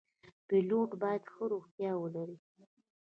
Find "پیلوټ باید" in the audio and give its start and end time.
0.47-1.23